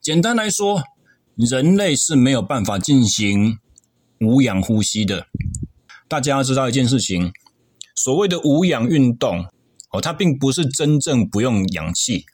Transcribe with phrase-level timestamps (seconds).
[0.00, 0.82] 简单来说，
[1.36, 3.58] 人类是没有办法进行
[4.18, 5.26] 无氧呼吸的。
[6.08, 7.30] 大家要知道一件事情，
[7.94, 9.44] 所谓的无氧运动
[9.90, 12.24] 哦，它并不是真正不用氧气，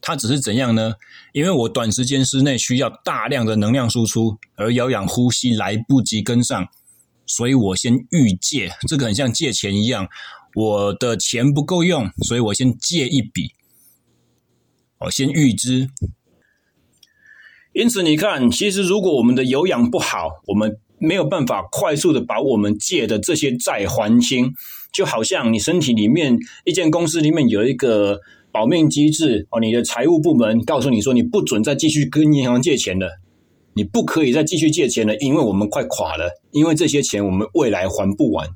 [0.00, 0.94] 它只是怎样呢？
[1.32, 6.66] 因为我短时间之内需要大量的能量输出，而有氧呼吸来不及跟上，
[7.26, 10.08] 所以我先预借，这个很像借钱一样，
[10.56, 13.52] 我的钱不够用，所以我先借一笔，
[14.98, 15.90] 我先预支。
[17.74, 24.52] 因此，你看，其实如果我们的有氧不好，我们没有办法快速的把我们借的这些债还清，
[24.92, 28.20] 就好像你身体里面一间公司里面有一个
[28.52, 33.18] 保命机制哦，你的财务部门告诉你说，你不准再继续跟银行借钱了，
[33.74, 38.48] 你不可以再继续借钱了，因为我们快垮了，因为这些钱我们未来还不完，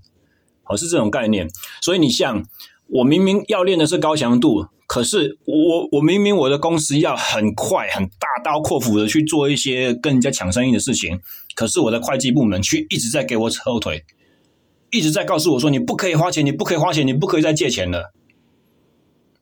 [0.68, 1.48] 哦，是这种概念。
[1.82, 2.44] 所以你像
[2.86, 4.66] 我明明要练的是高强度。
[4.88, 11.20] 可是我我明明我的公司要很快很大刀阔斧的去做一些跟人家抢生意的事情，
[11.54, 14.02] 可是我的会计部门却一直在给我扯后腿，
[14.90, 18.14] 一直在告诉我说，你不可以花钱，你不可以花钱，你不可以再借钱了。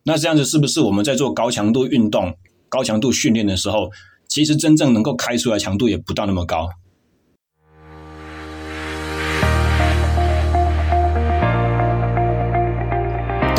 [0.03, 2.37] 那这样子是不是我们在做高强度运动、
[2.69, 3.91] 高强度训练的时候，
[4.27, 6.69] 其实真正能够开出来强度也不到那么高？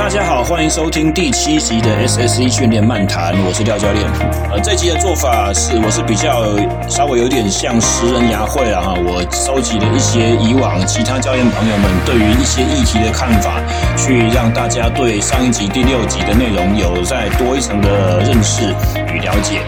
[0.08, 4.06] 大家好，欢迎收听第七集的 SSE 训练漫谈，我是廖教练。
[4.50, 6.46] 呃，这集的做法是，我是比较
[6.88, 8.96] 稍微有点像食人牙慧了哈。
[8.96, 13.60] 我收集了一些以往其他教练朋友们对于一些议题的看法，
[13.98, 18.64] 去让大家对上一集第六集的内容有再多一层的认识
[19.12, 19.60] 与了解，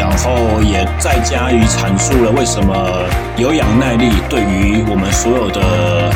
[0.00, 2.74] 然后也再加以阐述了为什么
[3.36, 6.10] 有氧耐力对于我们所有的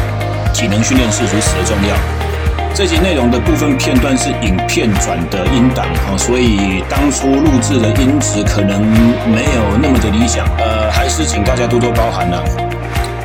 [0.53, 2.30] 体能训练是如此的重要。
[2.73, 8.81] 这集内容的部分片段是影片转的音档哈，所以当初录制的音质可能
[9.29, 12.43] 没有那么的理想，呃，还是请大家多多包涵了。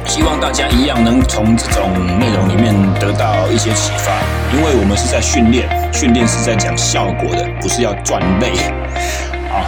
[0.06, 4.12] 希望大家一样能从这种内容里面得到一些启发，
[4.54, 8.52] 因为我们是在训练，训练是在讲效果的，不是要赚累。
[9.50, 9.66] 好，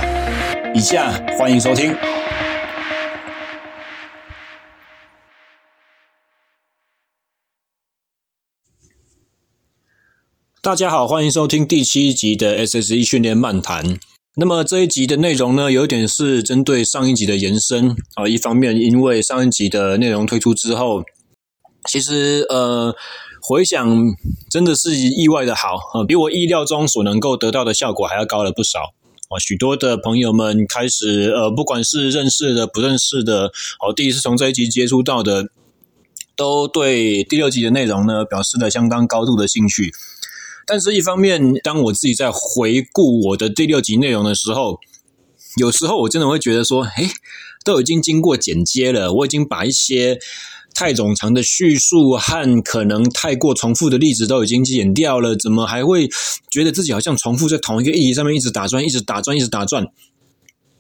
[0.73, 1.96] 以下欢迎收听。
[10.67, 13.97] 大家好，欢迎收听第七集的 SSE 训练漫谈。
[14.35, 18.28] 那么这一集的内容呢，有点是针对上一集的延伸啊。
[18.28, 21.05] 一方面，因为上一集的内容推出之后，
[21.89, 22.94] 其实呃
[23.41, 23.97] 回想
[24.51, 28.91] 真的是意外的好啊，比我意料中所能够得到的效果还要高了不少
[29.29, 29.39] 啊。
[29.39, 35.45] 许多的朋友们开始呃，不管是认识的、不认识的，哦，第一次从这一集接触到的，
[36.35, 39.94] 都对第六集的内容呢表示了相当高度的兴趣。
[40.67, 44.78] 但是，一方面，当我自己在回顾我的第六集内容的时候，
[45.55, 47.09] 有时候我真的会觉得说，诶，
[47.63, 50.19] 都已经经过剪接了，我已经把一些
[50.75, 56.09] 太冗长的叙述和可能太过重复的例子都已经剪掉了，怎么还会
[56.51, 59.88] 觉得自己好像重复在同一个议题上面一直打转、一直打转、一直打转？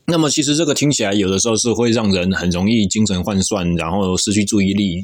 [0.05, 5.01] 那么，其实这个听起来有的时候是会让人很容易精神涣散，然后失去注意力。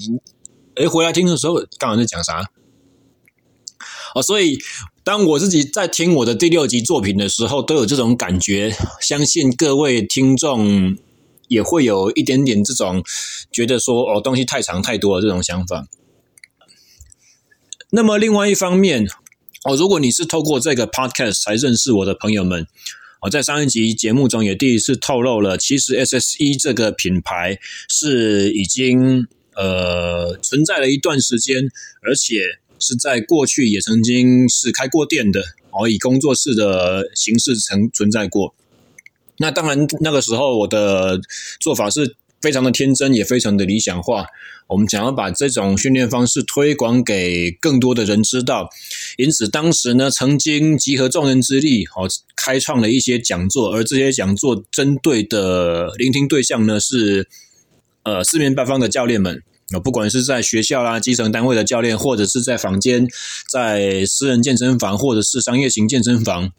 [0.76, 2.44] 诶，回来听的时候，刚刚在讲啥？
[4.16, 4.60] 哦，所以
[5.04, 8.72] 当我自己在听我的第六集作品的时候，都有这种感觉。
[9.02, 10.96] 相信各位听众
[11.48, 13.04] 也会有一点点这种
[13.52, 15.88] 觉得说，哦，东西太长太多了这种想法。
[17.90, 19.08] 那么另外一方面，
[19.66, 22.68] 哦，如果你是透过这个 podcast 才认识我的朋友们，
[23.22, 27.58] 我在上一集节目中也第一次透露了，其实 SSE 这个品牌
[27.90, 29.26] 是已经
[29.56, 31.64] 呃存在了一段时间，
[32.04, 32.36] 而且。
[32.84, 38.54] 是在过去也曾经是开过店的哦，以工作室的形式曾存在过。
[39.38, 41.20] 那当然，那个时候我的
[41.60, 44.28] 做法是非常的天真，也非常的理想化。
[44.68, 48.70] 我们想要把这种训练方式推广给更多的人知道，
[49.18, 57.28] 因此当时呢，曾经集合众人之力哦，开创了一些讲座，而这些讲座针对的聆听对象呢是
[58.04, 59.42] 呃四面八方的教练们。
[59.80, 63.08] 不管是在学校啦、基层单位的教练，或者是在房间、
[63.50, 66.52] 在私人健身房，或者是商业型健身房，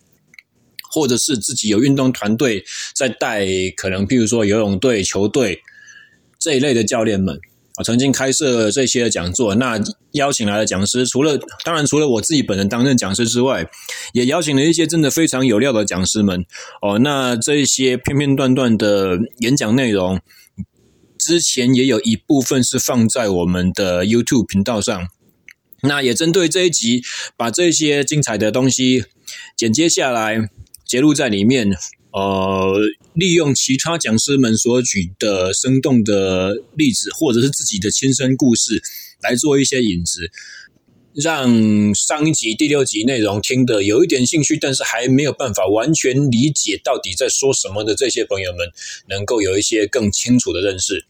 [0.90, 2.64] 或者是自己有运动团队
[2.94, 3.46] 在带，
[3.76, 5.60] 可能譬如说游泳队、球队
[6.38, 7.38] 这一类的教练们，
[7.76, 9.54] 啊，曾经开设这些讲座。
[9.54, 9.80] 那
[10.12, 13.66] 邀请来的讲师，除了当然除了我自己本人担任讲师之外，
[14.12, 16.44] 也邀请了一些真的非常有料的讲师们。
[16.80, 20.20] 哦，那这一些片片段段的演讲内容。
[21.24, 25.08] 之前也有一部分是放在我们的 YouTube 频道上，
[25.80, 27.02] 那也针对这一集，
[27.34, 29.06] 把这些精彩的东西
[29.56, 30.50] 剪接下来，
[30.86, 31.70] 截录在里面，
[32.12, 32.78] 呃，
[33.14, 38.82] 利用其他讲师们所举的生动的例子，或者是自己的亲身故事
[39.22, 40.30] 来做一些引子，
[41.14, 48.68] 让上一集第六集内容听得有一点兴趣，但是还没有办法完全理解到底在说什么的这些朋友们，
[49.08, 51.06] 能够有一些更清楚的认识。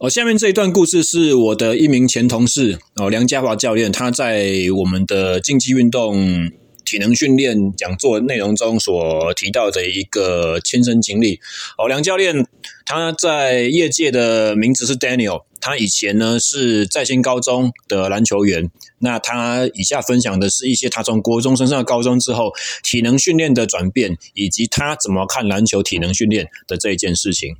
[0.00, 6.52] 哦，下面这一段故事是我的一名前同事哦，梁家华教练，他在我们的竞技运动
[6.84, 11.40] 体能训练讲座内容中所提到的一个亲身经历。
[11.76, 12.46] 哦，梁教练
[12.86, 18.70] 他在业界的名字是 Daniel，他以前呢是在新高中的篮球员。
[19.00, 22.52] 那他以下分享的是一些他从国中升上高中之后
[22.84, 27.56] 体能训练的转变，以及他怎么看篮球体能训练的这一件事情。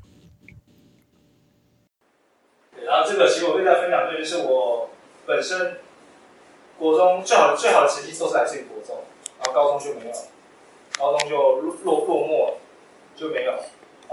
[2.88, 4.88] 然后这个其实我跟大家分享，就是我
[5.26, 5.78] 本身
[6.78, 9.04] 国中最好的最好的成绩都是来自于国中，
[9.38, 10.14] 然后高中就没有，
[10.98, 12.54] 高中就落落落寞
[13.14, 13.52] 就没有。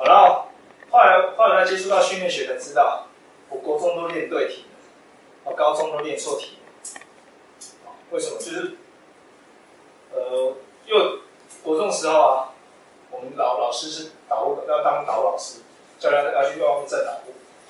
[0.04, 0.48] 然后
[0.90, 3.08] 后来后来接触到训练学才知道，
[3.50, 4.66] 我国中都练对题，
[5.46, 6.58] 我高中都练错题。
[8.12, 8.38] 为什么？
[8.38, 8.76] 就是
[10.14, 10.54] 呃，
[10.86, 11.20] 因为
[11.64, 12.50] 国中时候啊，
[13.10, 15.62] 我们老老师是导护的，要当导老师，
[15.98, 17.14] 教练要去外面站导。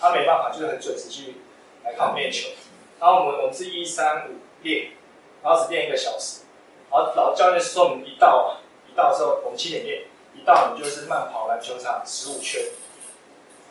[0.05, 1.37] 他没办法，就是很准时去
[1.83, 2.49] 来看我练球。
[2.99, 4.91] 然后我们我们是一三五练，
[5.41, 6.43] 然后只练一个小时。
[6.91, 8.57] 然后老教练说我们一到
[8.87, 10.03] 一到的时候，我们七点练，
[10.35, 12.61] 一到你就是慢跑篮球场十五圈。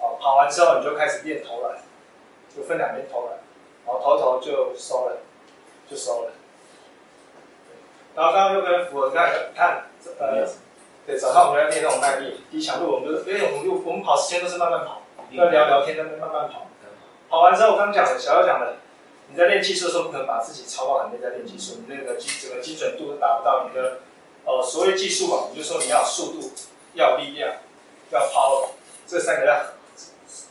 [0.01, 1.79] 哦，跑完之后你就开始练投篮，
[2.55, 3.39] 就分两边投篮，
[3.87, 5.19] 然后投投就收了，
[5.89, 6.33] 就收了。
[8.17, 9.85] 然后刚刚又跟福看看
[10.19, 10.47] 呃，
[11.07, 15.01] 对，早上我们要练那种耐力、低强度，我们就因为我们就我们跑时间都是慢慢跑。
[15.31, 16.67] 要聊聊天，那边慢慢跑。
[17.29, 18.77] 跑完之后，我刚讲的，小姚讲的，
[19.29, 23.99] 你在练技术的时候，不可能把自己操到很累在练技术，你那个基整个精准度都达不到你的，
[24.45, 26.53] 呃，所谓技术嘛，你就说你要速度，
[26.93, 27.57] 要力量，
[28.11, 28.69] 要 power，
[29.07, 29.65] 这三个要，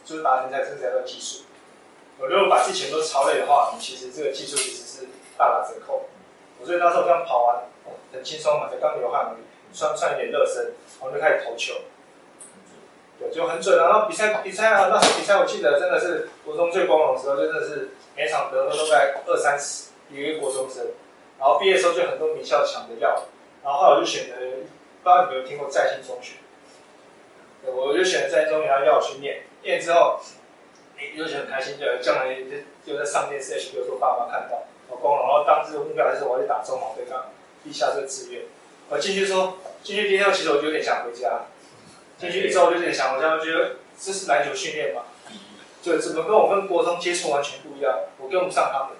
[0.04, 1.44] 就是达成才真正叫技术。
[2.20, 6.10] 我如果把自己全都操累的话，你其实这个技术其实是大打折扣。
[6.60, 7.64] 我所以那时候刚跑完，
[8.12, 11.76] 很轻松嘛，才刚流汗而已，算算一点热身，然后就开始投球。
[13.32, 20.88] 就很准，然后比赛比赛啊，那时候比赛我记得真的是国中最光荣的时候，真的是每场得分都在二三十，一个国中生。
[21.40, 23.24] 然后毕业的时候就很多名校抢着要，
[23.64, 26.36] 然后后来我就选择，不知道你有没有听过在新中学？
[27.64, 30.20] 对，我就选择在中学，然后要我去念，念之后，
[30.98, 32.42] 你就很开心，就将来就
[32.86, 35.28] 就在上电视 HBO 说爸妈看到，好光荣。
[35.28, 37.26] 然后当时的目标还是我要去打中华队，刚
[37.64, 38.44] 立下这个志愿。
[38.90, 41.46] 我进去说，进去第一天其实我就有点想回家。
[42.32, 45.04] 进去之后就有点想，我就觉得这是篮球训练嘛，
[45.82, 48.98] 就怎么跟我跟国中接触完全不一样，我跟不上他们。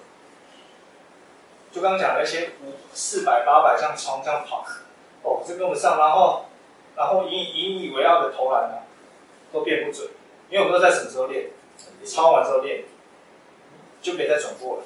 [1.72, 4.64] 就刚刚讲那些五四百八百这样冲这样跑，
[5.22, 5.98] 哦，这跟不上。
[5.98, 6.44] 然后，
[6.94, 8.86] 然后引引以为傲的投篮啊，
[9.52, 10.08] 都变不准，
[10.50, 11.46] 因为我们都在什么时候练？
[12.04, 12.84] 操完之后练，
[14.00, 14.82] 就没再转过了。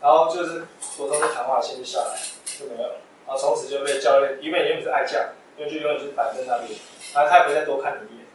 [0.00, 0.64] 然后就是
[0.96, 2.96] 国中的谈话线就下来，就没有了。
[3.26, 5.20] 然后从此就被教练，因为你又不是爱将，
[5.58, 6.70] 因为就永远就是板在那边。
[7.14, 8.26] 然后他也不会再多看你一眼，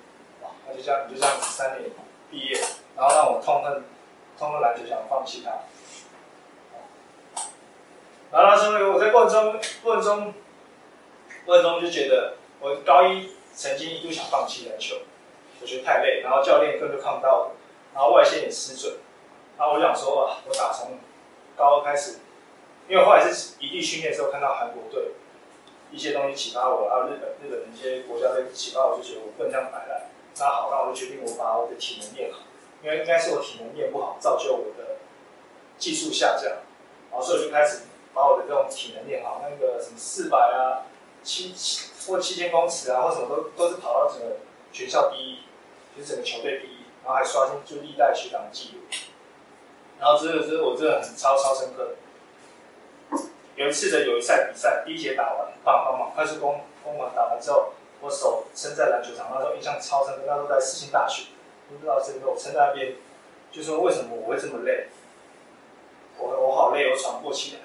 [0.65, 1.89] 他就这样，你就这样子三年
[2.29, 2.59] 毕业，
[2.95, 3.83] 然后让我痛恨，
[4.37, 5.51] 痛恨篮球，想放弃他。
[8.29, 10.33] 然后那时候我在过程中，过程中，
[11.45, 14.97] 过程中就觉得，我高一曾经一度想放弃篮球，
[15.59, 17.51] 我觉得太累，然后教练根本就看不到我，
[17.95, 18.97] 然后外线也失准，
[19.57, 20.99] 然后我就想说啊，我打从
[21.55, 22.19] 高二开始，
[22.87, 25.13] 因为后来是异地训练的时候看到韩国队。
[25.91, 30.09] 一些东西启发我，还有日本日本的一些国家队启发我，就觉得我不能这样摆烂。
[30.39, 32.39] 那好，那我就决定我把我的体能练好，
[32.83, 34.97] 因为应该是我体能练不好，造就我的
[35.77, 36.51] 技术下降。
[37.09, 40.85] 然后所以我就开始把我的这种体能练好，那个什么四百啊、
[41.23, 44.37] 七七或七千公尺啊，或什么都都是跑到整个
[44.71, 45.39] 学校第一，
[45.95, 48.81] 就是整个球队第一，然后还刷新就历代学长的记录。
[49.99, 51.95] 然后这个是我真的很超超深刻的。
[53.57, 60.21] 有一次的友谊赛比赛，第一节打完，棒棒棒，快速攻攻完打完之后，我手撑在篮球场，那时候印象超深刻。
[60.27, 61.23] 那时候在四新大学，
[61.67, 62.93] 不知道谁给我撑在那边，
[63.51, 64.89] 就说为什么我会这么累？
[66.19, 67.61] 我我好累，我喘不过气来。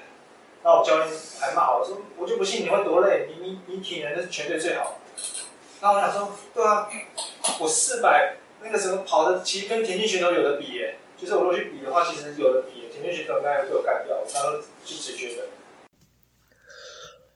[0.62, 1.08] 那我教练
[1.38, 4.98] 还骂我说，我就不信你会多累，你你你体能是全队最好。
[5.82, 6.88] 那我想说，对啊，
[7.60, 10.96] 我四百那个时候跑的，其实跟田径选手有的比耶。
[11.18, 14.16] 就是我如果去比的话，其实有的比，田径选手应该会被我干掉。
[14.16, 15.48] 我那时候就只觉得。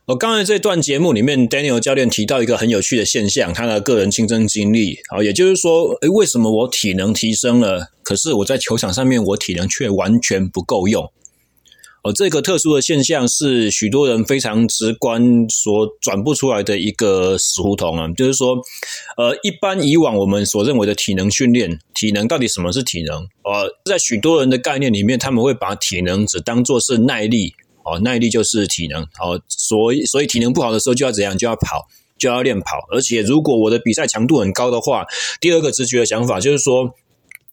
[0.06, 5.00] 我刚才这段节目里面，Daniel 教练提到一个很有趣的现象，他的个人亲身经历。
[5.08, 11.10] 好，也就是说，诶，为什么我体能提升了，可是我在球场上面我体能却完全不够用？
[12.04, 18.58] 哦，这个特殊的现象是许多人非常直观所转不出来的一个死胡同啊，就是说，
[19.16, 23.22] 呃，一般以往我们所认为的体能训练，体能到底什么是体能？
[23.42, 27.54] 呃，在许多人的概念里面，他们会把体能只当做是耐力，
[27.86, 31.38] 哦，耐力就是体能，哦，所以所以体能不好的时候就要怎样？
[31.38, 31.86] 就要跑，
[32.18, 35.06] 就要练跑，而且如果我的比赛强度很高的话，
[35.40, 36.94] 第二个直觉的想法就是说。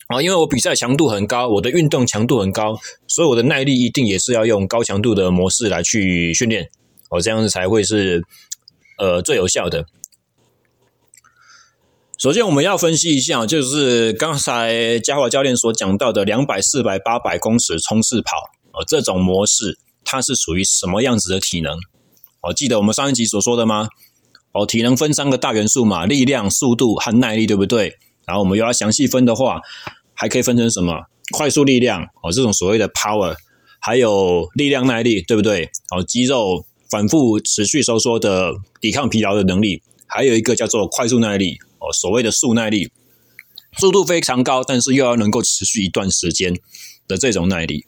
[0.08, 6.70] 啊，因为我比赛强度很高，我的运动强度很高，所以我的耐力一定也是要用高强度的模式来去训练，
[7.10, 8.22] 哦，这样子才会是
[8.98, 9.86] 呃最有效的。
[12.18, 18.36] 首先，我们要分析一下，就是刚才嘉华教练所讲到的两百、四百、八百公尺冲刺跑，
[18.74, 21.77] 哦，这种模式它是属于什么样子的体能？
[22.41, 23.88] 哦，记得我们上一集所说的吗？
[24.51, 27.98] 哦，体能分三个大元素嘛，力量、速度和耐力，对不对？
[28.25, 29.60] 然后我们又要详细分的话，
[30.13, 30.93] 还可以分成什么？
[31.31, 33.36] 快速力量哦，这种所谓的 power，
[33.79, 35.69] 还有力量耐力，对不对？
[35.89, 42.91] 哦，肌肉反复持续收缩的抵抗疲劳的能力，还有一个叫做快速耐力哦，所谓的速耐力，
[43.79, 46.53] 速度非常高，但是又要能够持续一段时间
[47.07, 47.86] 的这种耐力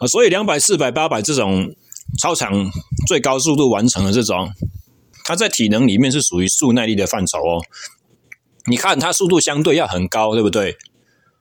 [0.00, 0.06] 啊。
[0.08, 1.72] 所以两百、四百、八百这种
[2.20, 2.68] 超长
[3.06, 4.50] 最高速度完成的这种，
[5.24, 7.62] 它在体能里面是属于速耐力的范畴哦。
[8.66, 10.76] 你看，它速度相对要很高，对不对？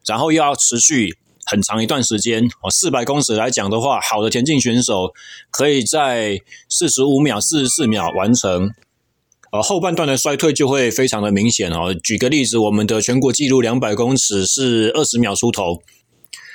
[0.06, 2.72] 然后又要持续很长一段时间哦。
[2.72, 5.12] 四百公尺来讲的话，好的田径选手
[5.52, 6.40] 可以在
[6.70, 8.72] 四十五秒、四十四秒完成，
[9.52, 11.94] 呃，后半段的衰退就会非常的明显哦。
[11.94, 15.82] 举个例子，我们的全国纪录两百公尺是二十秒出头，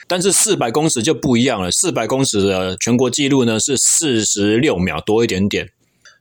[0.06, 1.70] 但是四百公尺就不一样了。
[1.70, 5.70] 四百公尺的全国纪录呢是四十六秒多一点点，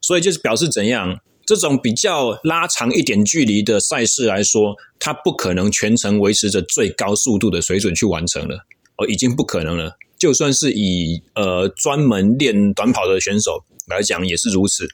[0.00, 1.20] 所以就是表示怎样？
[1.46, 8.64] 这种比较拉长一点距离的赛事来说，它不可能全程维持着最高速度的水准去完成了，
[8.96, 9.98] 哦，已经不可能了。
[10.18, 14.88] 就算是以呃专门练短跑的选手来讲，也是如此。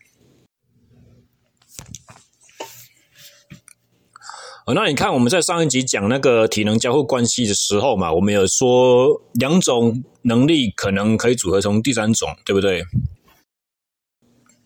[4.66, 12.84] 哦，那你看我们在上一集讲那个体能交互关系的时候嘛，我们有说两种能力可能可以组合成第三种，对不对？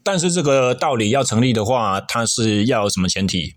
[0.02, 3.54] 但是这个道理要成立的话，它是要有什么前提？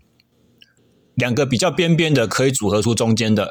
[1.16, 3.50] 两个比较边边的可以组合出中间的。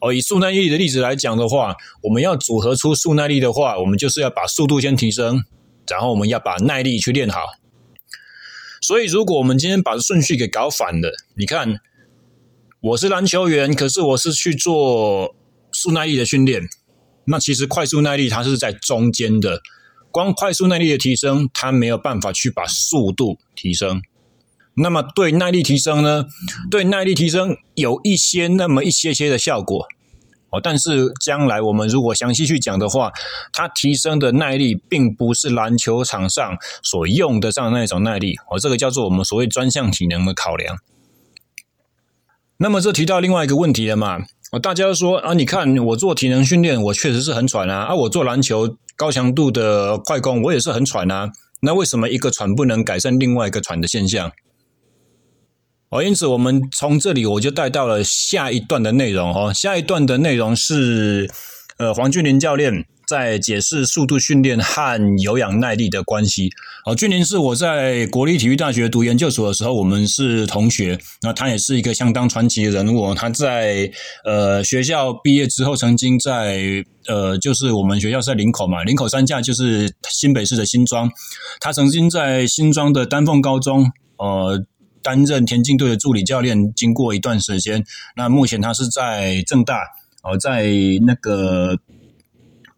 [0.00, 5.40] 哦，以速耐力的例子来讲的话，我们要组合出速耐力的话，我们就是要把速度先提升，
[5.88, 7.40] 然后我们要把耐力去练好。
[8.86, 11.80] 所以，如果我们今天把顺序给搞反了，你看，
[12.80, 15.34] 我是篮球员，可是我是去做
[15.72, 16.62] 速耐力的训练，
[17.24, 19.60] 那其实快速耐力它是在中间的。
[20.12, 24.00] 光快速耐力的提升，它没有办法去把速度提升。
[24.76, 26.26] 那么对耐力提升呢？
[26.70, 29.84] 对耐力提升有一些那么一些些的效果
[30.62, 33.12] 但是将来我们如果详细去讲的话，
[33.52, 38.58] 它提升的耐力并不是篮球场上所用得上的那种耐力哦。
[38.58, 40.78] 这个叫做我们所谓专项体能的考量。
[42.58, 44.18] 那么这提到另外一个问题了嘛？
[44.52, 47.84] 哦，大家都说啊，你看我做体能训练，我确实是很喘啊。
[47.84, 48.76] 啊，我做篮球。
[48.98, 51.30] 高强度的快攻，我也是很喘啊。
[51.60, 54.32] 那为什么一个喘不能改善另外一个喘的现象？
[55.90, 59.52] 哦，因此我们从这里我就带到了下一段的内容哦。
[59.52, 61.30] 下一段的内容是，
[61.78, 62.84] 呃，黄俊林教练。
[63.08, 66.50] 在解释速度训练和有氧耐力的关系。
[66.84, 70.98] 哦，俊林是我在国立体育大学读研究所的时候，我们是同学。
[71.22, 73.14] 那他也是一个相当传奇的人物。
[73.14, 73.88] 他在
[74.24, 81.08] 呃学校毕业之后，曾经在呃就是我们学校在林口嘛，林口三甲就是新北市的新庄。
[81.60, 83.88] 他曾经在新庄的丹凤高中
[84.18, 84.60] 呃
[85.06, 87.84] 担任田径队的助理教练，经过一段时间。
[88.16, 89.78] 那目前他是在正大
[90.24, 90.66] 哦，在
[91.06, 91.78] 那个。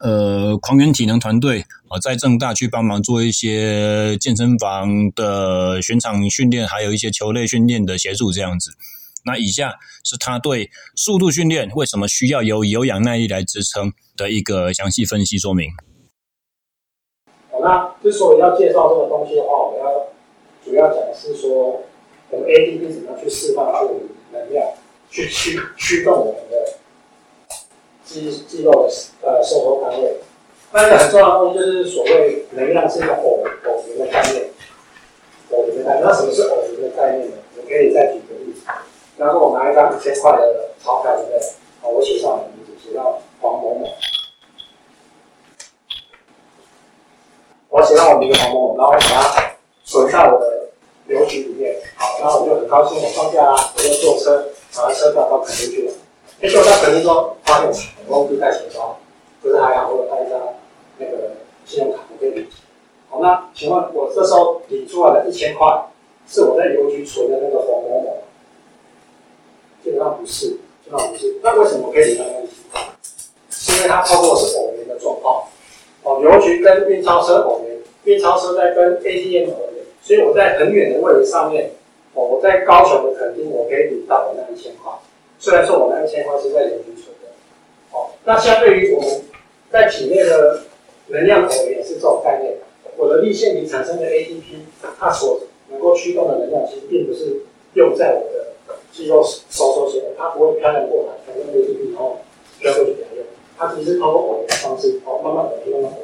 [0.00, 8.70] 呃，狂猿体能团队啊，在正大去帮忙做一些健身房的巡场训练，还有一些球类训练的协助这样子。
[9.24, 15.68] 那以下是他对速度训练为什么需要有有氧耐力来支撑的一个详细分析说明。
[17.50, 19.84] 好，那之所以要介绍这个东西的话，我要
[20.64, 21.82] 主要讲的是说，
[22.30, 23.94] 我们 ADP 怎么样去释放这个
[24.32, 24.66] 能量，
[25.10, 26.74] 去驱驱动我们的。
[28.04, 28.88] 肌肌肉的
[29.20, 30.16] 呃收缩单位，
[30.72, 34.48] 那一个很重要的东西就是所谓能量是一个偶偶元的概念，
[35.50, 36.02] 偶元的概念。
[36.02, 37.36] 那什么是偶元的概念呢？
[37.58, 38.62] 我可以再举个例子，
[39.14, 41.38] 比方说我拿一张五千块的钞票，对不对？
[41.82, 43.86] 好，我写上我的名字，写到黄某某。
[47.68, 49.52] 我写上我名字黄某某，然后把它
[49.84, 50.57] 存在我的
[51.08, 51.76] 邮局里面。
[51.96, 55.92] 好，然后我就很高兴，我放假啦，我就坐车拿车票到垦丁去了。
[56.40, 57.88] 结果在垦丁中发现。
[58.08, 58.98] 公司带钱包，
[59.42, 60.40] 可是还好我有带一张
[60.96, 61.32] 那个
[61.66, 62.46] 信用卡，我可以领。
[63.10, 65.66] 好，那请问我这时候领出来的一千块，
[66.26, 68.22] 是我在邮局存的那个黄某某？
[69.84, 70.46] 基本上不是，
[70.82, 71.38] 基本上不是。
[71.42, 72.80] 那为什么可以领到那一千块？
[73.50, 75.44] 是因为它操作是偶然的状况。
[76.04, 81.70] 哦，邮局跟运钞车偶然，运钞车在跟 ATM 偶然，所以我在很远的位置上面，
[82.14, 84.92] 哦，我在高雄的垦丁，我可以领到我那一千块。
[85.38, 87.28] 虽然说我那一千块是在邮局存的，
[87.92, 89.08] 哦，那相对于我们
[89.70, 90.62] 在体内的
[91.08, 92.54] 能量偶然是这种概念。
[92.96, 94.42] 我的粒线体产生的 ATP，
[94.98, 95.40] 它所
[95.70, 97.42] 能够驱动的能量，其实并不是
[97.74, 102.18] 用在我的肌肉收缩线，它不会飘亮过来，产生 ATP 然后
[102.58, 103.24] 飘过去给它用。
[103.56, 105.98] 它只是通过偶然的方式，哦，慢慢的、慢慢的。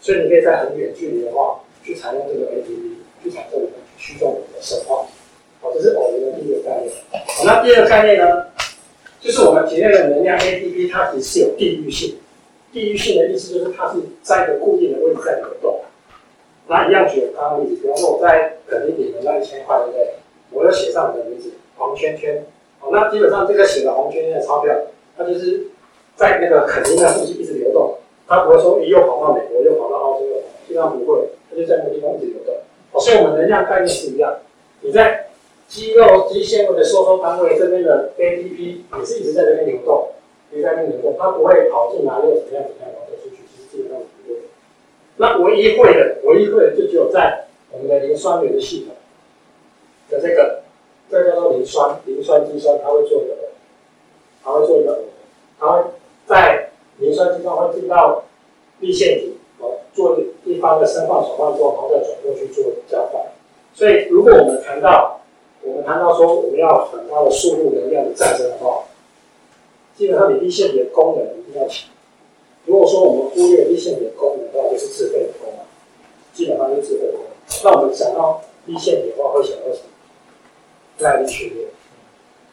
[0.00, 2.94] 所以你可以在很远距离的话，去采用这个 ATP
[3.26, 3.60] 去产生
[3.98, 5.04] 驱动我们的生化。
[5.60, 6.92] 好，这是偶然的第一个概念。
[7.12, 8.46] 好，那第二个概念呢，
[9.20, 12.16] 就是我们体内的能量 ATP，它其实是有地域性。
[12.72, 15.80] 地域性的意思就是它是在一个固定的位置在流动。
[16.68, 20.14] 那一样举刚刚例子，比方说我在垦丁领的那一千块，对不对？
[20.50, 22.44] 我要写上我的名字，黄圈圈。
[22.78, 24.74] 好，那基本上这个写的红圈圈的钞票，
[25.16, 25.68] 它就是
[26.16, 27.96] 在那个垦丁的附近一直流动，
[28.28, 30.26] 它不会说又跑到美国，又跑到澳洲，
[30.68, 32.54] 基本上不会，它就在那个地方一直流动。
[33.00, 34.38] 所以我们能量概念是一样，
[34.80, 35.28] 你在
[35.68, 40.10] 肌肉、肌纤维的收缩单位这边的 ATP 也是一直在这边流动，
[40.52, 44.00] 一直在那边流动，它不会跑进来又怎么样怎么样跑出去，其实基本上。
[45.18, 48.94] 那唯一会的，唯一会的就只有在我们的磷酸酶的系统
[50.10, 50.60] 的这个，
[51.10, 53.34] 这个叫做磷酸磷酸肌酸，它会做一个，
[54.44, 55.04] 它会做一个，
[55.58, 55.84] 它会
[56.26, 58.24] 在磷酸肌酸会进到
[58.80, 59.35] 粒线体，
[59.96, 63.22] 做地方的生化转换之后，然后再转过去做交换。
[63.74, 65.20] 所以，如果我们谈到
[65.62, 68.84] 我们谈到说我们要很高的速度能量的战争的话，
[69.96, 71.88] 基本上你粒线体的功能一定要强。
[72.66, 75.64] 如果说我们忽略粒线体的功能的话，就是自费的功能，
[76.32, 77.22] 基本上就是自费的功。
[77.64, 79.88] 那我们想到粒线体的话，会想到什么？
[80.98, 81.68] 耐力训练，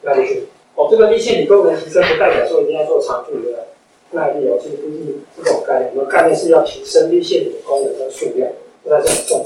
[0.02, 0.46] 耐力训练。
[0.74, 3.68] 哦，这个粒线体功能提升不代表说一定要做长距离的
[4.14, 4.98] 耐力哦，其实不是
[5.36, 5.90] 这种概念。
[5.94, 8.50] 我们概念是要提升粒线的功能跟数量，
[8.82, 9.44] 不在这种重。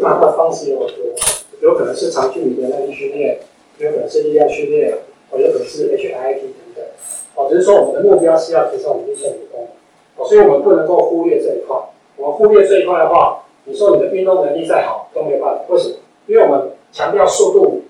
[0.00, 1.04] 那它方式有很多，
[1.60, 3.40] 有可能是长距离的耐力训练，
[3.78, 4.98] 有可能是力量训练，
[5.30, 6.84] 或有可能是 HIIT 等等。
[7.34, 10.28] 哦，只是说我们的目标是要提升我们粒线体功能。
[10.28, 11.76] 所以我们不能够忽略这一块。
[12.16, 15.64] 我们忽略这一块的话，你说你的运动能力再好都没办法。
[15.68, 15.94] 为什么？
[16.26, 17.80] 因为我们强调速度，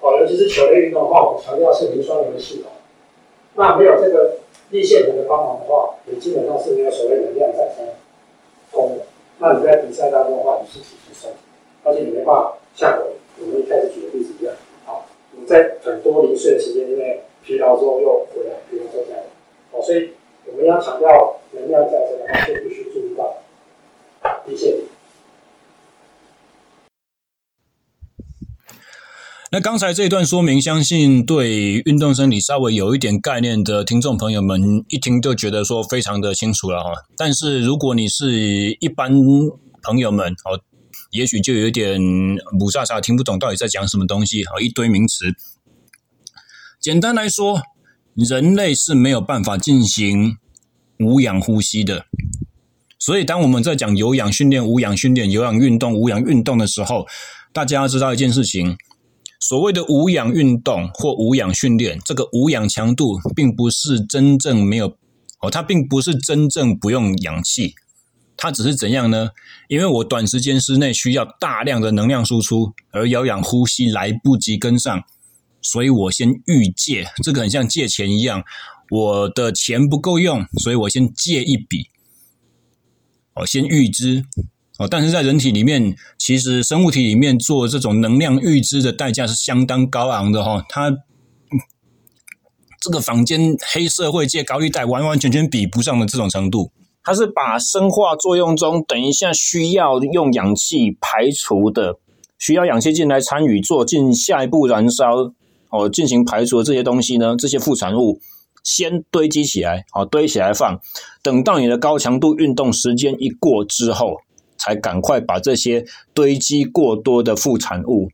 [0.00, 2.70] 哦，尤其是球类运动的话，我们强调是磷酸酶的系统。
[3.56, 4.36] 那没有这个
[4.70, 7.86] 立线体的帮忙的话，你基本上是没有所谓能量产生
[8.70, 8.98] 功能。
[9.38, 11.32] 那你在比赛当中的话，你是体积酸，
[11.84, 14.54] 而且你没办法像我我们一开始举的例子一样，
[14.84, 19.24] 好，你在很多零碎的时间因为疲劳之后又回来，疲劳再来，
[19.72, 20.10] 哦，所以。
[20.46, 23.36] 我们要强调能量战争的话，就必须注意到
[24.46, 24.74] 立线。
[29.52, 36.90] 那刚才这一段说明，相信对运动生理稍微有一点概念的听众朋友们，一听就觉得说非常的清楚了哈。
[37.16, 39.10] 但是如果你是一般
[39.82, 40.60] 朋友们哦，
[41.10, 42.00] 也许就有点
[42.60, 45.26] 雾煞煞，听不懂到底在讲什么东西，好一堆名词。
[46.80, 47.62] 简单来说。
[48.16, 50.36] 人类是没有办法进行
[50.98, 52.04] 无氧呼吸的，
[52.98, 57.06] 所以当我们在讲有氧训练、无氧训练、有氧运动、无氧运动的时候，
[57.52, 58.76] 大家要知道一件事情：
[59.40, 64.96] 所谓的无氧运动或无氧训练，这个无氧强度并不是真正没有
[65.40, 67.74] 哦，它并不是真正不用氧气，
[68.36, 69.30] 它只是怎样呢？
[69.68, 75.02] 因为我短时间之内需要大量的能量输出，而有氧呼吸来不及跟上。
[75.62, 78.42] 所以我先预借，这个很像借钱一样，
[78.90, 81.88] 我的钱不够用，所以我先借一笔，
[83.34, 84.24] 哦，先预支，
[84.80, 90.90] 哦，但是在人体里面，其实生物体里面做这种能量预支的代价是相当高昂的哈、哦，它
[92.80, 96.72] 这个坊间黑社会借高利贷完完全全比不上的这种程度，
[97.04, 101.98] 它是把生化作用中等一下需要用氧气排除的，
[102.38, 105.34] 需要氧气进来参与做进下一步燃烧。
[105.72, 108.18] 哦，进行排除的这些东西呢，这些副产物
[108.64, 110.80] 先堆积起来，好，堆起来放，
[111.22, 114.16] 等到你的高强度运动时间一过之后，
[114.60, 118.10] 才赶快把这些堆积过多的副产物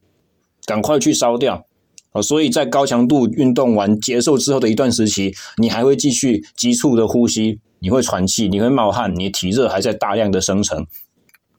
[0.65, 1.67] 赶快去烧掉。
[2.13, 10.87] 哦，所以在高强度运动完结束之后的一段时期，你还会继续急促的呼吸，你会喘气，你会冒汗，你体热还在大量的生成，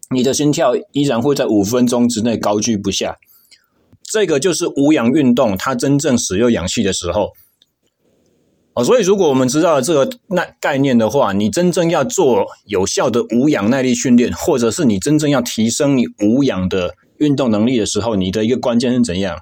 [0.10, 3.18] 你的心跳依然会在五分钟之内高居不下。
[4.10, 7.34] 这个就是无氧运动，它真正使用氧气的时候，
[8.78, 19.40] 哦，所以如果我们知道了这个那概念的话，你真正要做有效的无氧耐力训练，或者是你真正要提升你无氧的运动能力的时候，你的一个关键是怎样？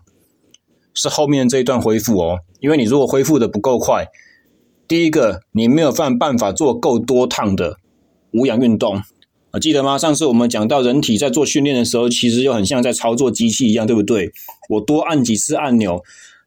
[0.93, 4.07] 是后面这一段恢复哦，因为你如果恢复的不够快，
[4.87, 7.75] 第一个你没有办办法做够多趟的
[8.31, 9.01] 无氧运动
[9.51, 9.97] 啊，记得吗？
[9.97, 14.31] 上次我们讲到人体在做训练的时候，其实就很像在操作机器一样，对不对？
[14.69, 16.01] 我多按几次按钮。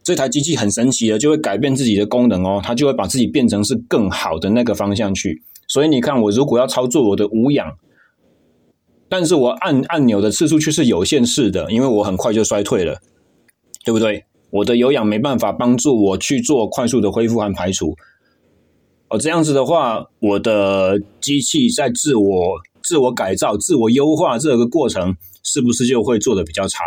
[0.08, 5.42] 这台机器很神奇的，就会改变自己的功能哦，它就会把自己变成是更好的那个方向去。
[5.66, 7.76] 所以你看，我如果要操作我的无氧，
[9.10, 13.02] 但是我按按钮的次数却是有限式的，因为我很快就衰退了，
[13.84, 14.24] 对不对？
[14.48, 17.94] 我的有氧没办法帮助我去做快速的恢复和排除。
[19.10, 26.78] 哦，这样子的话，我的机器在自我自我改造、自我优化这个过程，是不是就会做的比较差？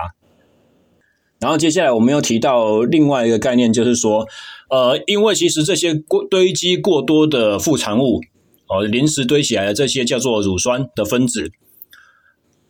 [1.42, 4.28] 然后接下来我们又提到另外一个概念，就是说，
[4.70, 8.22] 呃，因为其实这些过堆积过多的副产物，
[8.68, 11.52] 哦，临时堆起来的这些叫做乳酸的分子，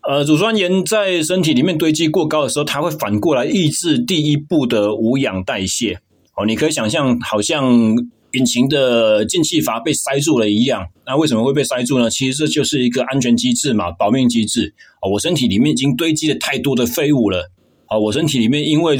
[0.10, 6.00] 呃，乳酸盐在身体里面堆积过高的时候，它会反过来抑制第一步的无氧代谢。
[6.38, 7.94] 哦，你可以想象，好像
[8.32, 10.88] 引擎的进气阀被塞住了一样。
[11.06, 12.10] 那为什么会被塞住呢？
[12.10, 14.74] 其实这就是一个安全机制嘛，保命机制。
[15.02, 17.52] 哦，我身体里面已经堆积了太多的废物了。
[17.92, 18.98] 啊，我身体里面因为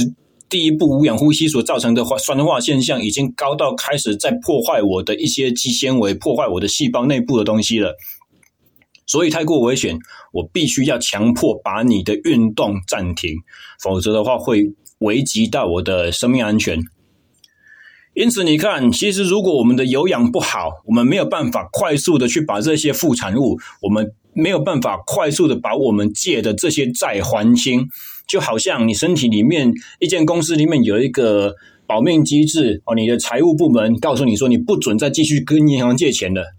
[0.50, 7.96] 第一步无氧呼吸所造成的酸化现象，已经高到开始在破坏我的一些肌纤维，破坏我的细胞内部的东西了，
[9.08, 9.98] 所以太过危险，
[10.34, 13.38] 我必须要强迫把你的运动暂停，
[13.82, 16.78] 否则的话会危及到我的生命安全。
[18.14, 27.88] 因此，你看，其实如果我们的有氧不好，我们没有办法快速的去把这些副产物，我们没有办法快速的把我们借的这些债还清。
[28.32, 31.54] 就好像你身体里面一间公司里面有一个
[31.86, 36.56] 保命机制哦，你的财务部门告诉你说，你不准再继续跟银行借钱了，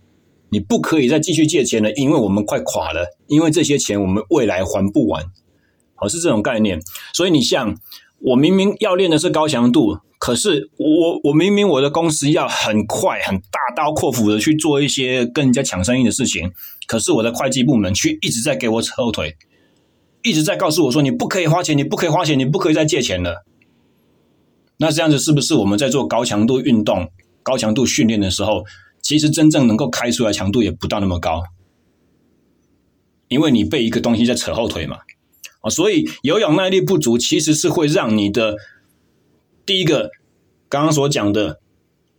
[0.51, 5.25] 你不可以再继续借钱了，因为我们快垮了，因为这些钱我们未来还不完，
[5.97, 6.79] 哦，是这种概念。
[7.15, 7.75] 所以你像
[8.21, 16.53] 我明明要练的是高强度，可是我我明明我的公司要很快很大刀阔斧的去做一些跟人家抢生意的事情，
[16.87, 19.35] 可是我的会计部门却一直在给我扯后腿。
[20.23, 23.45] 一直在告诉我说：“你不可以花钱，你不可以花钱，你不可以再借钱了。”
[24.79, 27.11] 那这样子是不是我们在做高强度运动、
[27.43, 28.65] 高强度训练的时候，
[29.01, 31.43] 其实真正能够开出来强度也不到那么高？
[33.29, 34.99] 因为你被一个东西在扯后腿嘛。
[35.61, 38.57] 啊，所以有氧耐力不足其实是会让你的
[39.65, 40.11] 第一个
[40.69, 41.61] 刚刚所讲的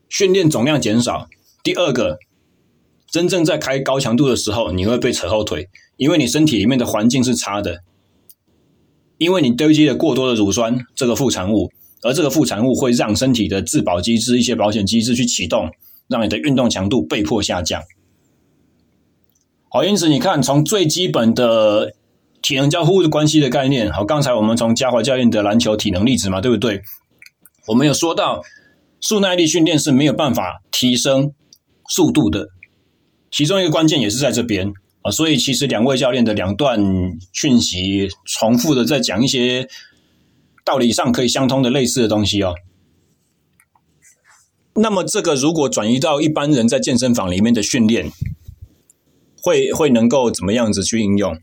[0.09, 1.27] 训练总量减少，
[1.63, 2.17] 第二个
[3.09, 7.81] 真正在开高强度的时候，你会被扯后腿，因为你身体里面的环境是差的。
[9.23, 15.69] 因为你堆积了过多的乳酸这个副产物，而这个副产物会让身体的自保机制、一些保险机制去启动，
[16.07, 17.81] 让你的运动强度被迫下降。
[19.69, 21.93] 好，因此你看，从最基本的
[22.41, 26.81] 体能交互的关系的概念，好，刚才我们从嘉华教练的篮球体能例子嘛，对不对？
[27.67, 28.43] 我们有说到，
[28.99, 31.31] 速耐力训练是没有办法提升
[31.89, 32.49] 速度的，
[33.31, 34.73] 其中一个关键也是在这边。
[35.03, 36.79] 啊，所以其实两位教练的两段
[37.33, 39.67] 讯息重复的在讲一些
[40.63, 42.55] 道理上可以相通的类似的东西哦。
[44.75, 48.09] 那么这个如果转移到一般人在健身房里面的训练，
[49.41, 51.37] 会会能够怎么样子去应用？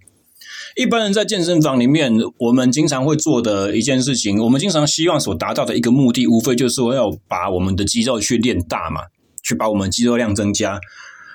[0.74, 9.02] 一般人在健身房里面，我们经常会做的一件事情，我们经常希望所达到的一个目的，无非就是说要把我们的肌肉去练大嘛，
[9.42, 10.80] 去把我们肌肉量增加，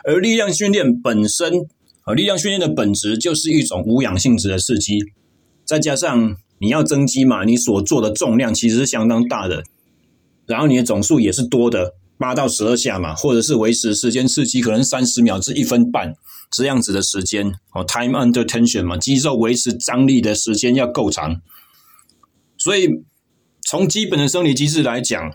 [0.06, 1.70] 而力量训练本身。
[2.06, 5.00] 而力量训练的本质就是一种无氧性质的刺激，
[5.66, 9.64] 再加上你要增肌嘛，你所做的重量其实是相当大的，
[10.46, 16.14] 然后你的总数也是多的，八到十二下嘛，或者是维持时间刺激可能三十秒至一分半
[16.52, 21.42] 这样子的时间哦，time under tension 嘛，肌肉维持张力的时间要够长，
[22.60, 22.88] 所以
[23.64, 25.34] 从基本的生理机制来讲，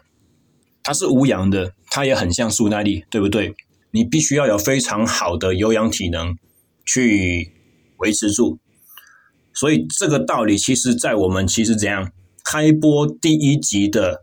[0.85, 3.56] 它是无氧的，它也很像速耐力，对不对？
[3.90, 6.37] 你必须要有非常好的有氧体能。
[6.92, 7.53] 去
[7.98, 8.59] 维持住，
[9.55, 12.11] 所以这个道理其实，在我们其实怎样
[12.44, 14.22] 开播第一集的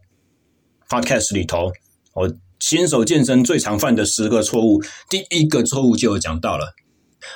[0.90, 1.72] podcast 里头，
[2.14, 6.74] 我新手健身最常犯的十个错误，第一个错误就有讲到了。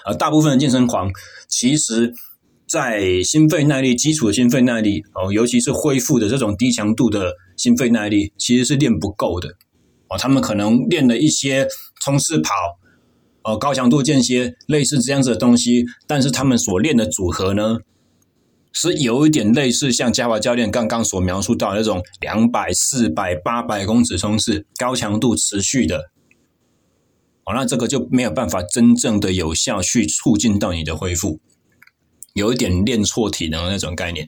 [0.04, 1.10] 啊，大部分的健身狂
[1.48, 2.13] 其实，
[2.67, 9.48] 在心肺耐力基础的心肺耐力哦，尤其是恢复的这种低强度的心肺耐力，其实是练不够的。
[10.10, 11.65] 哦，他们可能练了一些
[12.02, 12.52] 冲刺跑。
[13.44, 17.80] 呃，高强度间歇类似这样子的东西，但是他们所练的组合呢，
[18.72, 26.12] 是有一点类似像嘉华教练刚刚所描述到那种两百、四百、八百公尺冲刺，高强度持续的，
[27.46, 31.40] 哦，那这个就没有办法真正的有效去促进到你的恢复，
[32.34, 34.28] 有一点练错体能的那种概念。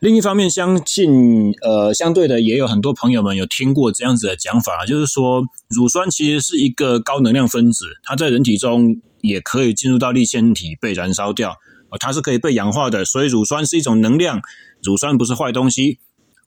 [0.00, 11.56] 另一方面，相信呃，相对的也有很多朋友们有听过这样子的讲法，就是说乳酸其实是一个高能量分子，它在人体中也可以进入到粒线体被燃烧掉。
[11.98, 14.40] 它是可以被氧化的，所以乳酸是一种能量，
[14.82, 15.98] 乳酸不是坏东西，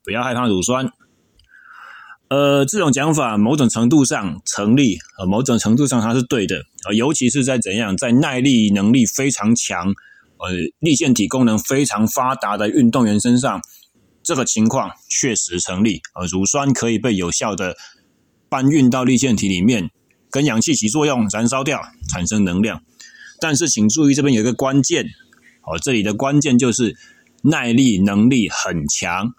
[0.04, 0.90] 不要害怕乳酸。
[2.30, 9.94] 呃，这种讲法某种程度上成立，呃，某种程度上它是对的，呃，尤其是在怎样，在耐力能力非常强，
[10.42, 10.50] 呃，
[10.80, 13.62] 粒线体功能非常发达的运动员身上，
[14.24, 16.02] 这个情况确实成立。
[16.16, 17.78] 呃，乳酸可以被有效的
[18.50, 19.92] 搬运到粒线体里面，
[20.32, 22.82] 跟氧气起作用，燃烧掉，产生能量。
[23.40, 25.06] 但是请注意，这边有一个关键。
[25.64, 26.98] 哦，这里的关键就是
[27.44, 29.34] 耐力能力很强、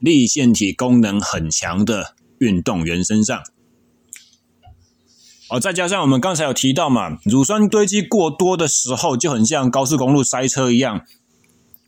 [0.00, 3.42] 粒线体功能很强的运动员身上。
[5.50, 11.02] 哦，再加上我们刚才有提到嘛，乳酸堆积过多的时候，就很像高速公路塞车一样。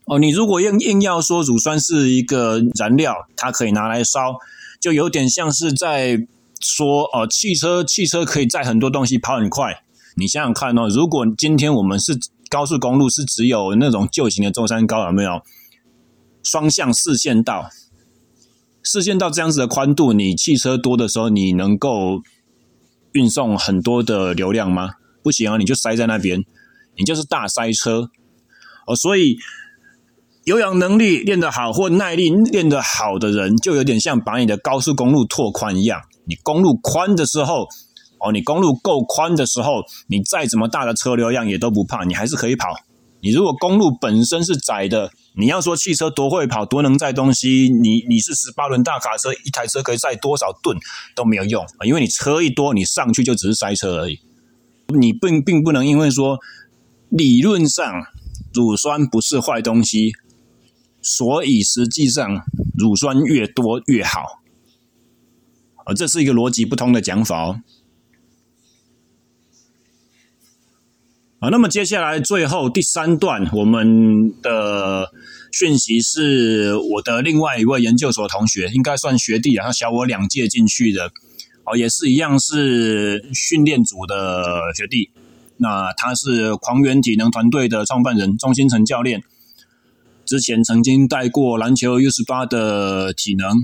[0.05, 4.35] 哦，你如果硬硬要说乳酸是一个燃料，它可以拿来烧，
[4.79, 6.17] 就有点像是在
[6.61, 9.81] 说哦，汽车汽车可以载很多东西，跑很快。
[10.15, 12.17] 你想想看哦，如果今天我们是
[12.49, 15.41] 高速公路是只有那种旧型的中山高，有没有
[16.43, 17.69] 双向四线道？
[18.83, 22.21] 四线道这样子的宽度，你汽车多的时候，你能够
[23.13, 24.91] 运送很多的流量吗？
[25.23, 26.39] 不行啊，你就塞在那边，
[26.97, 28.09] 你就是大塞车
[28.85, 28.95] 哦。
[28.95, 29.37] 所以
[30.45, 36.01] 有氧能力练得好或耐力练得好的人，就有点像把你的高速公路拓宽一样。
[36.25, 37.67] 你公路宽的时候。
[38.19, 42.69] 哦，你公路够宽的时候，你再怎么大的车流量也都不怕，你还是可以跑。
[43.21, 50.77] 你如果公路本身是窄的，你要说汽车多会跑，多能载东西，你你是十八轮大卡车，一台车可以载多少吨
[51.15, 54.19] 都没有用，因为你车一多，你上去就只是塞车而已。
[54.89, 56.37] 你并并不能因为说
[57.09, 58.05] 理论上
[58.53, 60.13] 乳酸不是坏东西，
[61.01, 62.43] 所以实际上
[62.77, 64.41] 乳酸越多越好。
[65.85, 67.61] 而这是一个逻辑不通的讲法哦。
[71.39, 75.11] 啊，那么接下来最后第三段，我们的
[75.51, 81.11] 讯息是我的另外一位研究所同学，应该算学弟啊，他小我两届进去的，
[81.63, 85.11] 哦，也是一样是训练组的学弟。
[85.57, 89.21] 那他是狂猿体能团队的创办人钟新成教练，
[90.25, 93.57] 之前曾经带过篮球 U 十八的体能。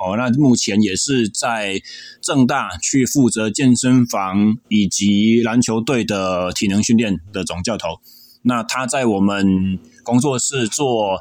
[0.00, 1.82] 哦，那目前也是在
[2.22, 8.00] 正大去负责健身房以及篮球队的体能训练的总教头。
[8.42, 11.20] 那他在我们工作室做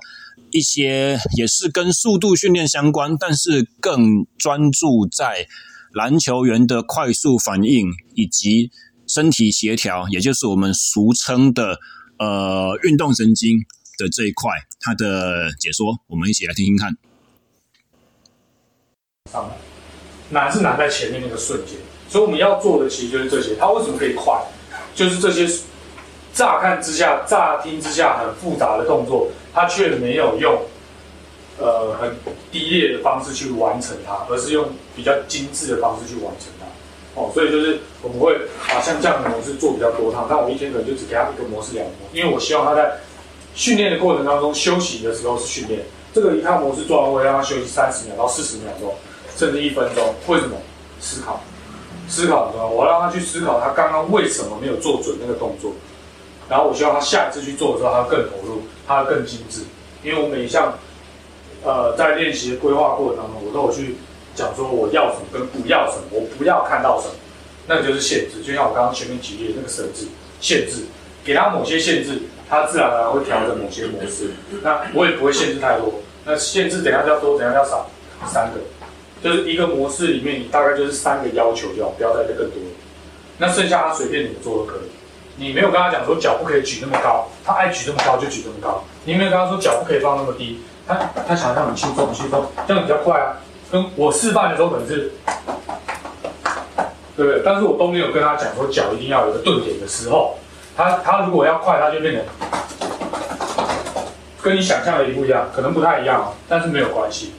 [0.51, 5.45] 一些也是跟速度训练相关，但是更专注在
[5.91, 8.71] 篮球员的快速反应以及
[9.05, 11.79] 身体协调，也就是我们俗称的
[12.17, 13.57] 呃运动神经
[13.97, 16.95] 的这一块，他的解说，我们一起来听听看。
[19.31, 19.49] 上来，
[20.29, 23.55] 难是难在前面那个瞬间，所以我们要做的其实就是这些。
[23.55, 24.39] 它为什么可以快？
[24.95, 25.47] 就是这些
[26.33, 30.61] 乍看之下、乍听之下很复杂的动作，它却没有用
[31.57, 32.15] 呃很
[32.51, 36.65] 低劣的方式去完成它，而是用比较精致的方式去完成它。
[37.19, 38.37] 哦，所以就是我们会
[38.67, 42.97] 把像这样的模式做比较多趟，但我一天可能就只给他一个模式、两个模，因为我希望他在
[43.55, 45.81] 训练的过程当中休息的时候是训练。
[46.13, 48.93] 这个一套模式做完，我会让他休息三十秒到四十秒钟。
[49.39, 50.57] 甚至一分钟，为什么？
[50.99, 51.41] 思考，
[52.09, 52.67] 思考很重要。
[52.67, 55.71] 我让他去思考，他刚刚为什么没有做准那个动作。
[56.49, 59.61] 然后我希望他下一次去做的时候，他更投入，他更精致。
[60.03, 60.73] 因为我每一项，
[61.63, 63.95] 呃，在练习规划过程当中，我都有去
[64.35, 67.13] 讲说我要什么跟不要什么，我不要看到什么，
[67.65, 68.43] 那就是限制。
[68.43, 70.05] 就像我刚刚前面举例的那个绳子，
[70.41, 70.83] 限制，
[71.23, 74.31] 给他某些限制，他自然而然会调整某些模式。
[74.61, 75.93] 那我也不会限制太多。
[76.25, 77.89] 那限制怎样叫多，怎样叫少？
[78.27, 78.59] 三个。
[79.23, 82.57] 就是一个模式里面，你大概就是三个要求就好，不要再更多。
[83.37, 84.89] 那剩下他随便怎么做都可以。
[85.37, 88.83] 你没有跟他讲说脚不可以举那么高，他爱举这么高就举这么高。
[89.05, 93.37] 你没有跟他说脚不可以放那么低，他他想让你轻松轻松，这样比较快啊。
[93.71, 95.11] 跟我示范的时候可能是，
[97.15, 97.41] 对不对？
[97.45, 100.37] 但是我都没有跟他讲说脚一定要有个顿点的时候，
[100.75, 102.23] 他他如果要快，他就变成
[104.41, 107.33] 跟你想象的一不一样，可能不太一样，但是没有关系。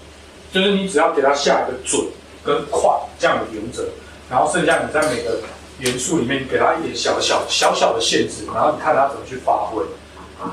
[0.52, 2.04] 就是你只要给他下一个准
[2.44, 3.84] 跟快这样的原则，
[4.30, 5.38] 然后剩下你在每个
[5.78, 9.82] 元素里面给他一点小小小小的限制，然后你看他怎么去发挥。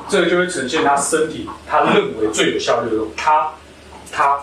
[0.09, 3.53] 这个就会呈现他身体他认为最有效率的，他
[4.11, 4.39] 他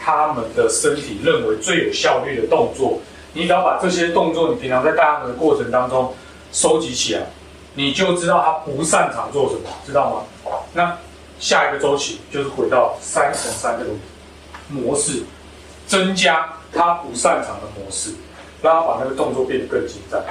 [0.00, 3.00] 他们的身体认为最有效率的动作。
[3.32, 6.14] 你只要把这些动作，你平常在带他们的过程当中
[6.52, 7.26] 收集起来，
[7.74, 10.52] 你就知道他不擅长做什么，知道吗？
[10.72, 10.96] 那
[11.40, 13.90] 下一个周期就是回到三乘三这个
[14.68, 15.22] 模式，
[15.86, 18.14] 增加他不擅长的模式，
[18.62, 20.24] 让他把那个动作变得更精湛。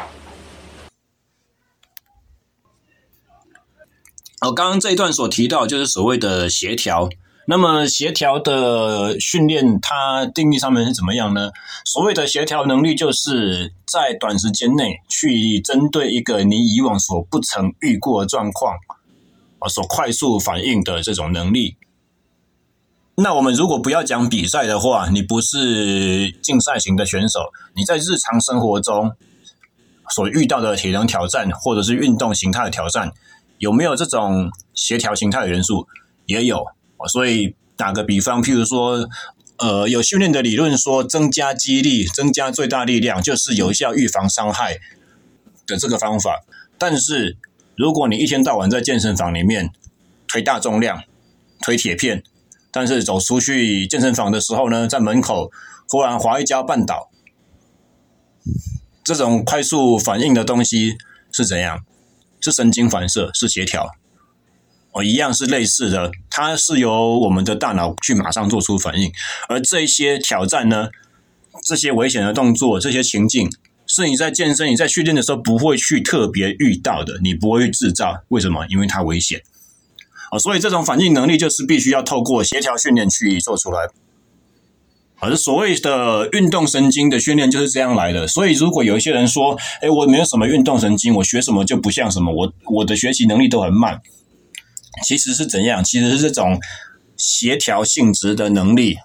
[4.46, 7.10] 我刚刚这一段所提到，就是所谓的协调。
[7.46, 11.52] 那么协调的训练，它定义上面是怎么样呢？
[11.86, 18.78] 所谓的协调能力，就是在短时间内去针对一个你以往所不曾遇过的状况，
[19.60, 21.76] 啊，所快速反应的这种能力。
[23.16, 29.12] 那我们如果不要讲比赛的话，你不是竞赛型的选手，你在日常生活中
[30.10, 33.12] 所遇到的体能挑战，或者是运动形态的挑战，
[33.60, 35.88] 有没有这种协调形态的元素？
[36.26, 36.66] 也有。
[37.12, 39.08] 所以打个比方，譬如说，
[39.58, 44.80] 呃，有训练的理论说，增加肌力、增加最大力量，就是有效预防伤害
[45.68, 46.44] 的这个方法。
[46.80, 47.38] 但是，
[47.76, 49.70] 如果你一天到晚在健身房里面
[50.28, 51.04] 推大重量、
[51.62, 52.24] 推铁片，
[52.74, 55.50] 但是走出去健身房的时候呢，在门口
[55.88, 57.10] 忽然滑一跤绊倒，
[59.04, 60.98] 这种快速反应的东西
[61.32, 61.86] 是怎样？
[62.42, 63.90] 是神经反射，是协调。
[64.92, 69.12] 哦，一样是类似的，它是由我们的大脑去马上做出反应，
[69.48, 70.90] 而这一些挑战呢，
[71.66, 73.50] 这些危险的动作，这些情境，
[73.88, 78.66] 是你在健身、你在训练的时候不会去特别遇到的，你不会去制造，为什么？
[78.68, 79.42] 因为它危险。
[80.34, 83.88] 哦，所以这种反应能力就是必须要透过协调训练去做出来。
[85.20, 88.28] 而所谓的运动神经的训练就是这样来的。
[88.28, 94.02] 所以，如果有一些人说，哎，我没有什么运动神经，我学什么就不像什么，我我的学习能力都很慢。
[95.06, 95.84] 其实是怎样？
[95.84, 96.60] 其实是这种
[97.16, 98.98] 协调性质的能力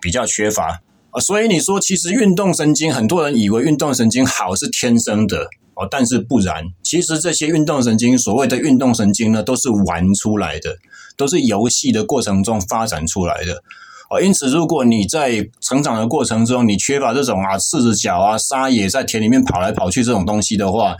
[0.00, 6.64] 比较缺乏啊，所以你说，其实运动神经，很多人以为运动神经好是天生的哦，但是不然。
[6.82, 10.76] 其实这些运动神经，所谓的运动神经呢，都是玩出来的，
[11.16, 13.62] 都是游戏的过程中发展出来的
[14.10, 14.20] 哦。
[14.20, 20.96] 因此，如果你在成长的过程中，你缺乏这种啊，赤着脚啊，撒野在田里面跑来跑去这种东西的话，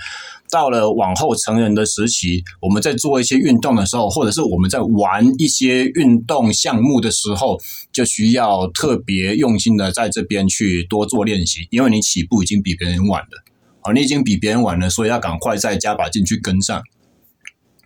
[0.50, 7.58] 到了往后成人的时期，我们在做一些运动的时候，或者是我们在玩一些运动项目的时候，
[7.92, 13.42] 就需要特别用心的在这边去多做练习，因为你起步已经比别人晚了，
[13.86, 16.82] 哦，你已经比别人晚了，所以要赶快再加把劲去跟上，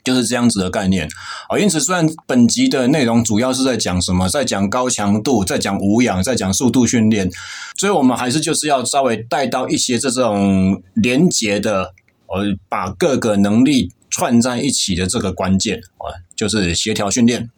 [0.02, 1.08] 就是这样子的概念。
[1.48, 7.30] 哦，因此虽然本集的内容主要是在讲什么，在讲高强度，在讲无氧，在讲速度训练，
[7.76, 11.94] 所以我们还是就是要稍微带到一些这种连结的。
[12.32, 17.50] 我把各个能力串在一起的这个关键啊，就是协调训练。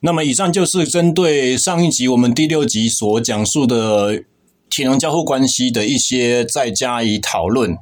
[0.00, 4.24] 那么，以上就是针对上一集我们第六集所讲述的
[4.70, 7.76] 体能交互关系的一些再加以讨论，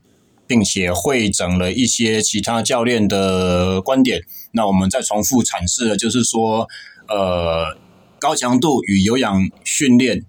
[0.46, 4.22] 并且汇整了一些其他教练的观点。
[4.52, 6.68] 那我们再重复阐释的就是说，
[7.08, 7.76] 呃，
[8.18, 10.24] 高强度与有氧训练。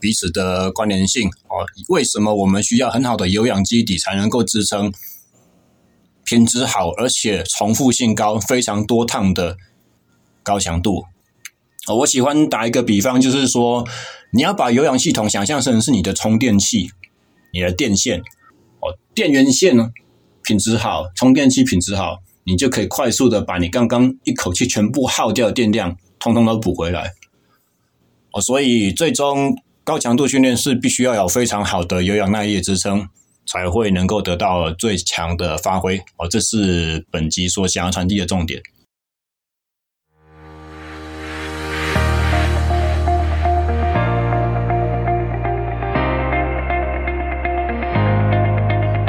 [0.00, 4.92] 彼此的关联性哦，为什么我们需要很好的有氧基底才能够支撑
[6.24, 9.56] 品质好而且重复性高、非常多趟的
[10.42, 11.06] 高强度？
[11.86, 13.88] 哦，我喜欢打一个比方，就是说
[14.34, 16.90] 你要把有氧系统想象成是你的充电器、
[17.52, 18.20] 你的电线
[18.80, 19.90] 哦，电源线呢
[20.42, 27.12] 品质好，充电器品质好，你就可以快速的把你刚刚一口气全部耗掉的电量，通通都补回来
[28.32, 29.56] 哦，所以最终。
[29.86, 33.06] 高强度训练是必须要有非常好的有氧耐力支撑，
[33.44, 35.98] 才会能够得到最强的发挥。
[36.16, 38.62] 哦，这是本集所想要传递的重点。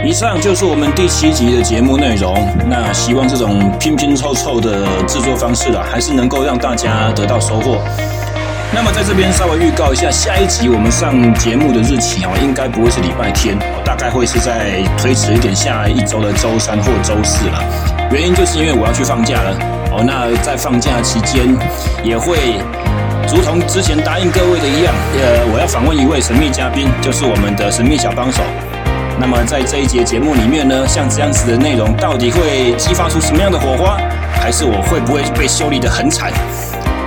[0.05, 2.37] 以上就是我们第七集的节目内容。
[2.69, 7.81] 那希望这种拼拼凑凑的制作方式啊，还是能够让大家得到收获。
[8.71, 17.63] 那么在这边稍微预告一下，下一集我们上节目的日期哦，应该不会是礼拜天，大概会是在推迟一点，下一周的周三或周四了。
[18.11, 19.57] 原因就是因为我要去放假了
[19.91, 20.03] 哦。
[20.05, 21.57] 那在放假期间，
[22.03, 22.37] 也会
[23.27, 28.43] 如同之前答应各位的一样，呃，我要访问一位神秘嘉宾，就是我们的神秘小帮手。
[29.19, 33.97] 那么在这一节节目里面呢，像这样子的内容，到底会激发出什么样的火花，
[34.41, 36.31] 还是我会不会被修理得很惨？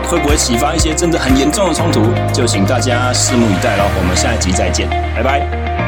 [0.08, 2.02] 会不会启发一些真的很严重的冲突？
[2.32, 3.84] 就请大家拭目以待喽！
[4.00, 5.87] 我们下一集再见，拜拜。